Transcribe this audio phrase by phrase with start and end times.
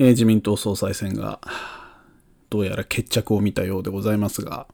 [0.00, 1.40] えー、自民党総裁選が
[2.48, 4.66] どうやら決着を見たようでございますが、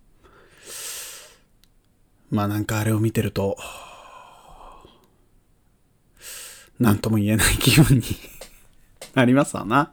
[2.31, 3.57] まあなんかあれを見てると、
[6.79, 8.05] なんとも言えない気分に
[9.15, 9.91] なりますわな。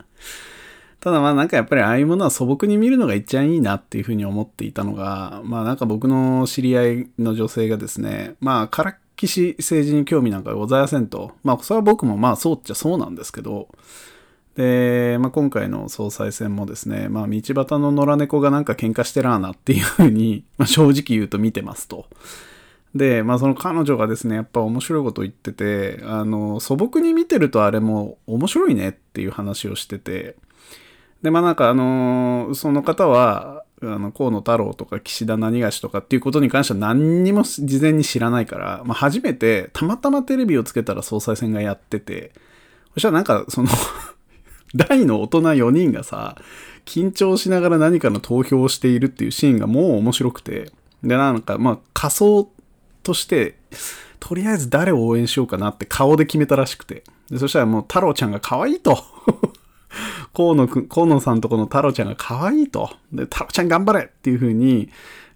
[1.00, 11.31] ただまあなんかやっぱりああいうものは素朴に見るのが一番いいなっていうふうに思っていたのが、まあなんか僕の知り合いの女性がですね、まあからっきし政治に興味なんかございませんと。
[11.43, 13.70] まあそれは僕もまあそうっちゃそうなんですけど、
[14.55, 22.05] で、まあ、今回の総裁選もですね、まあ、道端の野良猫がなんか喧嘩してらーなっていうふうに、 まあ、正直言うと見てますと。
[22.93, 30.36] で、まあ、その彼女がですね、やっぱ面白いこと言ってて、あの、素朴に見てるとあれも面白いねっていう話をしてて、
[31.23, 42.31] で、まあなんかあのその方は、あの、河野太郎とか岸田何がしとかっていうことに関しては何にも事前に知らないから、まあ初めてたまたまテレビをつけたら総裁選がやってて、
[42.94, 43.70] そしたらなんかその
[44.75, 46.36] 大の大人4人がさ、
[46.86, 50.72] 緊張しながら何かの投票をしているっていうシーンがもう面白くて、
[51.03, 52.50] で、なんか、まあ、仮想
[53.03, 53.56] として、
[54.20, 57.03] とりあえず誰を応援しようかなって顔で決めたらしくて。
[57.30, 58.98] でそしたらもう太郎ちゃんが可愛いと。
[60.33, 62.89] 河野くん、河野さんとこの太郎ちゃんが可愛いと。
[63.11, 64.89] で、太郎ちゃん頑張れっていう風に、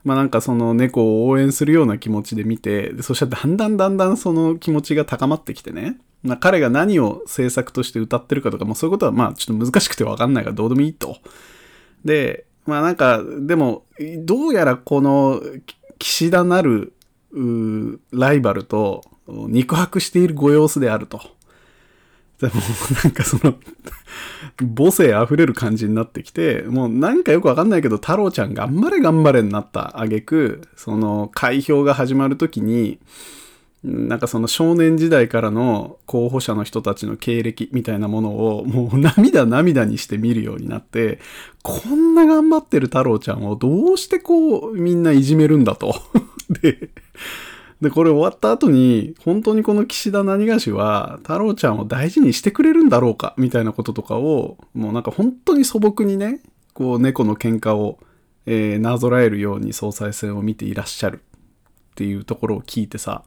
[0.03, 5.97] まあなんかその猫を応援するような気持ちで見て、そしたらだんだんだんだんその気持ちが高まってきてね。
[6.23, 11.17] まあ、彼が何を制作として歌ってるかとか、もそういうことはまあちょっと難しくてわかんないからどうでもいいと。
[12.03, 13.85] で、まあなんか、でも、
[14.19, 15.41] どうやらこの
[15.99, 16.93] 岸田なる
[18.11, 21.21] ライバルと肉薄しているご様子であると。
[22.39, 22.53] でも
[23.03, 23.55] なんかその
[24.59, 32.99] 母性溢れる感じになってきて、もうなんかよくわかんないけど、太郎ちゃん頑張れ頑張れになった挙句、その開票が始まるときに、
[33.83, 41.19] なんかその少年時代からの候補者の人たちの経歴みたいなものをもう涙涙にして見るようになって、
[41.63, 45.95] こんな頑張ってる太郎ちゃんをどうしてこうみんないじめるんだと。
[46.61, 46.89] で、
[47.81, 56.41] で、これ終わった後に、本当にこの岸田何がしは、太郎ちゃんを大事にしてくれるんだろうか、みたいなこととかを、もうなんか本当に素朴にね、
[56.73, 57.99] こう猫の喧嘩を、
[58.47, 63.23] えー、なぞらえるように総裁選を見ていらっしゃるっていうところを聞いてさ、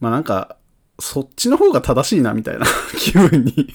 [0.00, 0.56] まあなんか、
[1.00, 2.66] そっちの方が正しいなみたいな
[2.98, 3.72] 気分に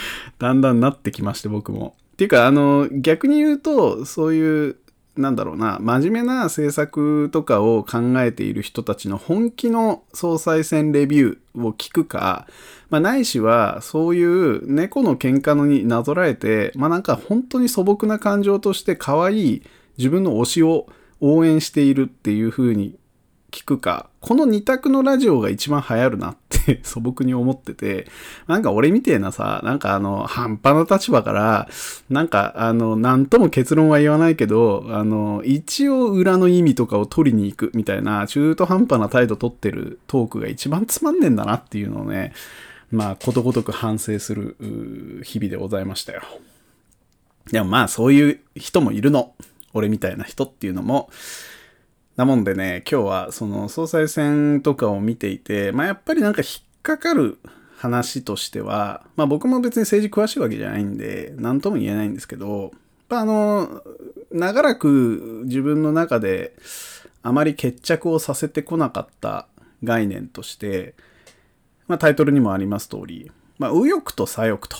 [0.38, 1.96] だんだんなってきまして僕も。
[2.14, 4.76] っていうか、あの、逆に言うと、そういう、
[5.16, 12.46] なんだろうな、真面目な政策とかを考えている人たちの本気の総裁選レビューを聞くか、
[12.90, 19.62] まあ、ないしは、そういう猫の喧嘩のになぞらえて、まあなんか本当に素朴な感情として可愛い
[19.98, 20.86] 自分の推しを
[21.20, 22.98] 応援しているっていう風に
[23.50, 28.08] 聞くか、この二択のラジオが一番流行るなって 素朴に思ってて、
[28.48, 31.68] なんか俺みてえなさ、なんかあの、半端な立場から、
[32.10, 42.32] なんかあの、なんとも結論は言わないけど、あの、一応裏の意味とかを取りに行くみたいな、中途半端な態度取ってるトークが一番つまんねえんだなっていうのをね、
[42.90, 44.56] まあ、ことごとく反省する
[45.22, 46.22] 日々でございましたよ。
[47.52, 49.34] でもまあ、そういう人もいるの。
[49.72, 51.10] 俺みたいな人っていうのも、
[52.16, 57.38] なもんでね、今日はその総裁選とかを見ていて、まあやっぱりなんか引っかかる
[57.76, 62.70] 話としては、まあ僕も別に政治詳しいわけじゃないんで、何とも言えないんですけど、やっ
[63.10, 63.82] ぱあの、
[64.32, 66.54] 長らく自分の中で
[67.22, 69.46] あまり決着をさせてこなかった
[69.84, 70.94] 概念として、
[71.86, 74.76] まあタイトルにもあります通り、まあ右翼と左翼と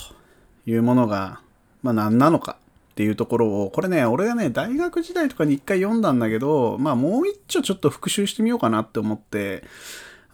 [0.65, 1.43] いうものが、
[1.83, 2.57] まあ何なのか
[2.97, 9.65] っていうところを、これね、俺がね、大学時代とかに一回読んだんだけど、まあもう一丁ちょっと復習してみようかなって思って、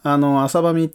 [0.01, 0.89] あの、浅場道明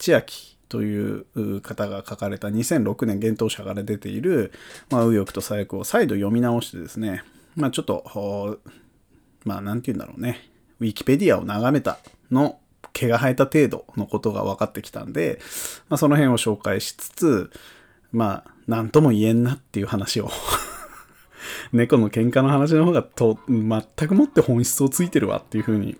[0.67, 4.51] という方が書かれた2006年幻冬舎から出ている、
[4.89, 7.23] まあ、右翼と左翼を再度読み直してですね、
[7.55, 8.59] まあちょっと、
[9.45, 11.99] まあなんて言うんだろうね、ウィキペディアを眺めた
[12.31, 12.57] の
[12.93, 15.39] 毛が生えた程度のことが分かってきたんで、
[15.87, 17.51] まあその辺を紹介しつつ、
[18.11, 20.31] まあ、なんとも言えんなっていう話を
[21.71, 25.97] 猫の喧嘩の話の方がと全くもって本質をついてるわっていうふうに、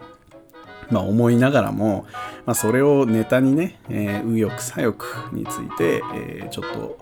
[0.89, 2.05] まあ、思いながらも、
[2.45, 6.99] まあ、それをネタにね、えー、右翼左翼について、えー、ちょっと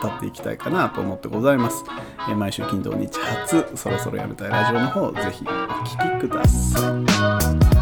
[0.00, 1.84] 語っていきたいかなと思ってございます。
[2.28, 7.77] えー、毎週金土日初そろそろやめたいラジオの方ぜひお聴きください。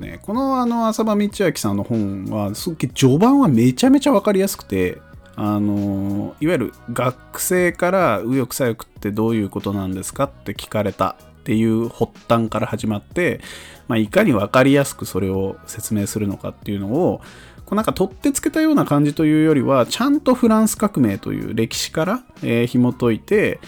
[0.00, 4.98] で改めましてこんばんはっていう話でねこのあの浅場道明さんの本はすっげ序盤はめちゃめちゃ分かりやすくて
[5.36, 13.40] あのいわゆる学生から右翼左翼ってどういうことなんですかって聞かれたっていう発端から始まって、
[13.86, 17.20] まあ、いかに分かりやすくそれを説明するのかっていうのを
[17.66, 23.60] こうなんか取ってつけたような感じというよりはちゃんとフランス革命という歴史から、えー、紐解いて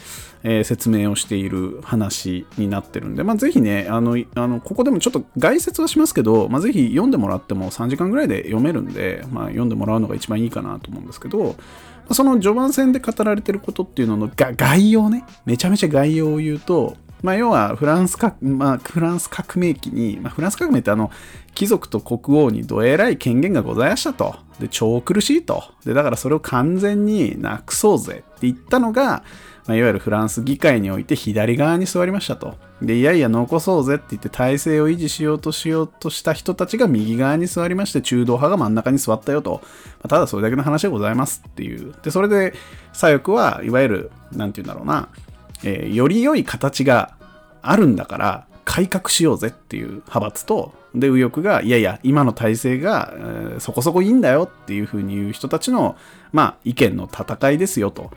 [0.51, 11.55] えー、説明をしている話になってるんで、まあ、ぜひねあのあの、ここでもちょっと概説はしますけど、まあ、ぜひ読んでもらっても3時間ぐらいで読めるんで、まあ、読んでもらうのが一番いいかなと思うんですけど、
[12.11, 21.11] その序盤戦で語られてることっていうのの概要ね、めちゃめちゃ概要を言うと、まあ、要はフランスか、まあ、フランス革命期に、まあ、フランス革命ってあの、
[21.55, 24.37] 貴族と国王にどえらい権限がございましたと。
[24.61, 25.65] で、超苦しいと。
[25.85, 29.25] で、だからそれを完全になくそうぜって言ったのが、
[29.69, 32.57] まあ、いわゆるフランス議会において左側に座りましたと。
[32.81, 39.61] で、いやいや残そうぜって言って体制を維持しようとしようとした人たちが右側に座りまして、中道派が真ん中に座ったよと。
[39.63, 39.69] ま
[40.05, 41.95] あ、ただそれだけの話でございますっていう。
[42.03, 42.55] で、それで
[42.95, 45.11] 左翼はいわゆる、なんて言うんだろうな、
[45.63, 47.15] えー、より良い形が
[47.61, 55.97] あるんだから改革しようぜっていう派閥と、で、右翼が、いやいや、今の体制が、えー、そこそこいいんだよっていうふうに言う人たちの、
[56.33, 58.11] まあ、意見の戦いですよと。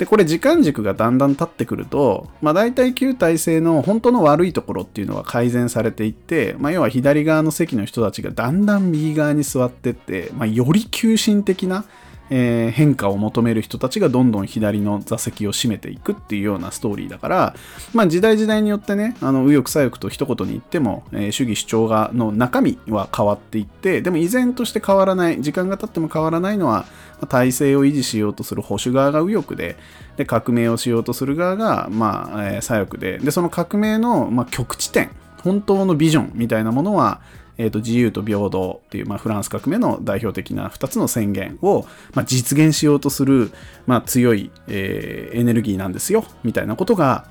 [0.00, 11.84] で、これ時間軸がだんだん経ってくると、まあ大体旧体制の本当の悪いところっていうのは改善されていって、まあ要は左側の席の人たちがだんだん右側に座ってって、まあより急進的な、
[12.30, 17.54] えー、変化を求める人たちがどんどん左の座席を占めていくっていうようなストーリーだから、
[17.92, 26.86] まあ時代時代によってね、あの右翼左翼と一言に言っても、えー、主義主張がの中身は変わっていって、でも依然として変わらない、時間が経っても変わらないのは、
[27.28, 29.76] 体制を維持しようとする保守側が右翼で、
[30.16, 33.18] で革命をしようとする側が、まあえー、左翼で。
[33.18, 35.10] で、その革命の、まあ、極地点、
[35.42, 37.20] 本当のビジョンみたいなものは、
[37.60, 41.84] えーと、自由と平等っていう、まあ、フランス革命の代表的な2つの宣言を、
[42.14, 43.52] まあ、実現しようとする、
[43.86, 47.26] まあ、強い、えー、エネルギーなんですよみたいなことが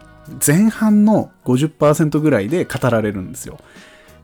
[0.45, 3.57] 前半の50%ぐらいで語られるんですよ。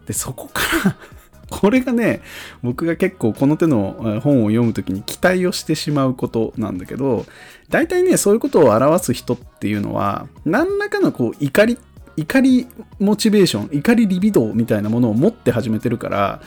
[0.05, 0.95] でそこから
[1.49, 2.21] これがね、
[2.61, 7.25] 僕が結構この手の本を読むときに期待をしてしまうことなんだけど、
[7.69, 11.77] 大体ね、そういうことを表す人っていうのは、何らかのこう怒り、
[12.17, 12.67] 怒り
[12.99, 16.41] モチベーション、怒りリビドーみたいなものを持って始めてるから、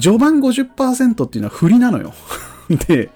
[0.00, 2.12] 序盤50%っていうのは振りなのよ。
[2.88, 3.10] で、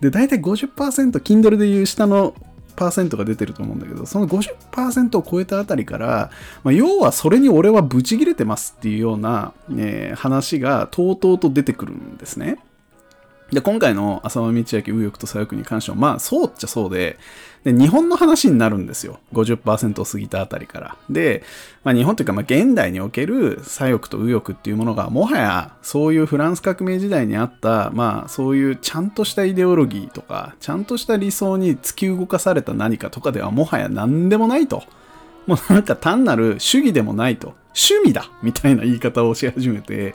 [0.00, 2.34] で、大体50%、Kindle でいう下の
[2.78, 6.30] 50%が出てると思うんだけど、その50%を超えたあたりから、
[6.62, 12.58] まあ、要はそれに俺はブチギレてますっていうような、えー、話がとうとうと出てくるんですね。
[13.52, 17.18] で、今回の浅間道明右翼と左翼に関しては、まあ、そうっちゃそうで、
[17.64, 19.20] で日本の話になるんですよ。
[19.32, 20.96] 50%を過ぎたあたりから。
[21.08, 21.42] で、
[21.82, 34.84] まあ、日本というか、まあ、現代における左翼と右翼っていうものが、もはや、そういうフランス革命時代にあった、まあ、そういうちゃんとしたイデオロギーとか、ちゃんとした理想に突き動かされた何かとかでは、もはや何でもないと。
[35.46, 37.54] もうなんか単なる主義でもないと。
[37.74, 40.14] 趣味だみたいな言い方をし始めて、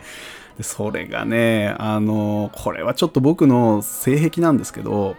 [0.58, 5.16] でそれがね、あの、これはちょっと僕の性癖なんですけど、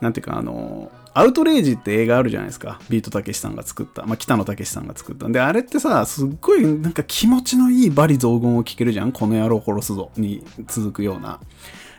[0.00, 2.80] なんていうか、あの、アウトレイジって映画あるじゃないですか。
[2.88, 4.04] ビートたけしさんが作った。
[4.04, 5.28] まあ、北野たけしさんが作った。
[5.28, 9.12] で、あれってさ、すっごいなんか気持ちのいいバリ雑言を聞けるじゃん。
[9.12, 11.38] この野郎殺すぞに続くような。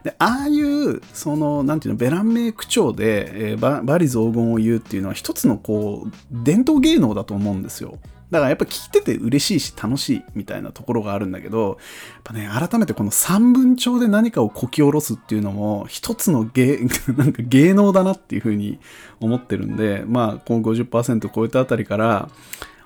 [0.04, 8.00] で、ああいう、その、なんていうの、ベランメイ口調で、えー、ババリ雑言を言うっていうのは一つのこう、伝統芸能だと思うんですよ。
[8.34, 11.78] だからやっぱ聞いてて嬉しいし楽しいみたいなところがあるんだけど、やっ
[12.24, 16.80] ぱね、改めてこの三分帳で何かをこき下ろすっていうのも一つの芸、
[17.16, 18.80] なんか芸能だなっていうふうに
[19.20, 22.30] 思ってるんで、まあ、この50%超えたあたりから、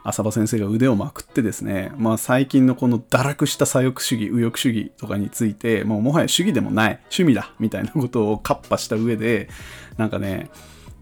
[0.03, 9.49] 浅場先生が腕をまくってですね、まあ最近のこの堕落した左翼主義、右翼主義とかについて、もうもはや主義でもない、趣味だ、みたいなことをカッパした上で、
[9.97, 10.49] なんかね、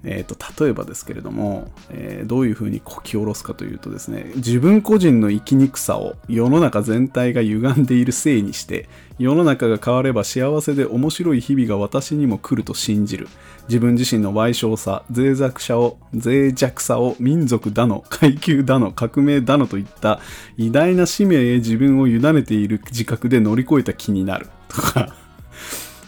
[0.05, 13.27] えーと、例えばですけれども、えー、どういうふうにこき下ろすかというとですね自分個人の生きにくさを世の中全体が歪んでいるせいにして世の中が変われば幸せで面白い日々が私にも来ると信じる。
[13.67, 20.19] 自分自身の賠償さ脆弱さを脆弱さを民族だの階級だの革命だのといった
[20.57, 25.15] 偉大な使命へ自分を委ねている自覚で乗り越えた気になるとか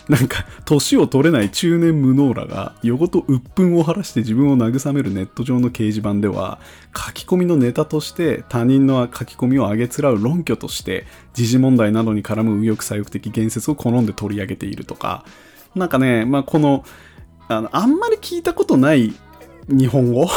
[0.10, 6.60] なんか、年を取れない中年無能らが、夜ごと鬱憤を晴らして自分を慰めるネット上の掲示板では、
[6.96, 15.26] 書き込みのネタとして他人の書き込みを上げつらう論拠として、時事問題などに絡む右翼左翼的言説を好んで取り上げているとか、
[15.76, 16.86] なんかね、まあ、この、
[17.50, 19.14] あの、あんまり聞いたことない
[19.68, 20.30] 日本語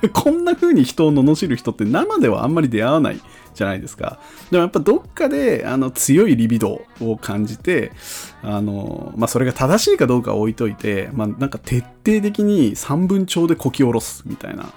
[0.12, 3.20] こんな風に人を罵る人って生ではあんまり出会わない
[3.54, 4.18] じゃないですか。
[4.50, 7.92] でもやっぱどっかであの強いリビドを感じて、
[8.42, 14.72] あの、まあ、それが正しいかどうかは置いといて、まあ、なんか徹底的に三分調でこき下ろすみたいな。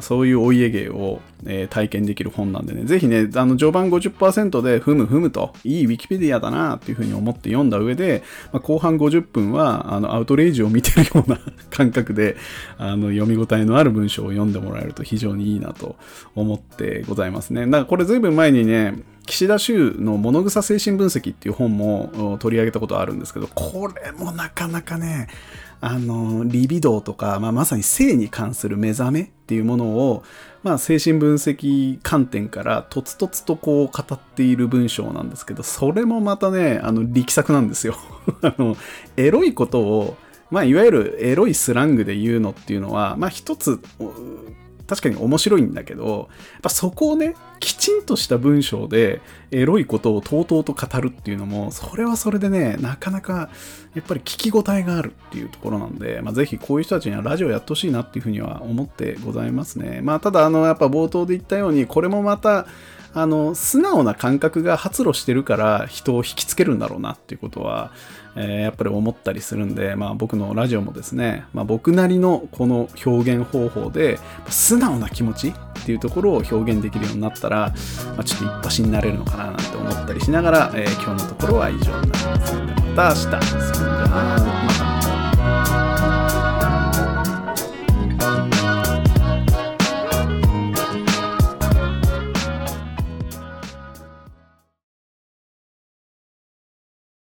[0.00, 1.20] そういうお家芸を、
[1.68, 8.22] 体験できる本なんでね、ぜひね、あの序盤50%でふむふむと、いいウィキペディアだなっていうふうに思って読んだ上で、
[8.52, 11.38] まあ、後半50分はあのアウトレイジを見てるような
[11.70, 12.36] 感覚で
[12.78, 15.96] あの読み応えのある文章を読んでもらえると非常にいいなと
[16.34, 17.66] 思ってございますね。
[17.66, 18.94] だからこれずいぶん前にね、
[19.26, 25.28] 岸田修の物草精神分析っていう本も取り上げたことあるんですけど、これもなかなかね、
[25.86, 30.24] あの、リビドーとか、まあ、まさに性に関する目覚めっていうものを、
[30.62, 37.96] まあ、精神分析観点からとつとつとこう語っている文章なんですけど、それもまたね、あの、力作なんですよ。
[38.40, 38.78] あの、
[39.18, 40.16] エロいことを、
[40.50, 43.78] まあ、いわゆるエロいスラングで言うのっていうのは、まあ、一つ、
[44.86, 53.48] 確かに面白いんだけど、やっぱそこをね、きちんとした文章でエロいことをとうとうと語るっていうのも、それはそれでね、なかなか
[53.94, 60.00] やっぱり聞き応えがあるっていうところなんで、まあ、ぜひこういう人たちにはラジオやってほしいなっていうふうには思ってございますね。
[60.02, 62.66] まあ、ただ、あの、やっぱ冒頭で言ったように、これもまた、
[63.14, 67.92] あの、素直な感覚が発露してるから人を引きつけるんだろうなっていうことは、
[68.36, 75.52] え、やっぱり思ったりするんで、まあ僕のラジオもですね、まあ僕なりのこの表現方法で、素直な気持ちっ
[75.84, 77.74] ていうところを表現できるようになったら、
[78.16, 83.22] まあ、ちょっと一発になれるのかななんて思ったりしながら、えー、今日のところは以上になりますので、また明日。
[83.22, 84.38] それじゃあ、
[84.68, 85.03] また。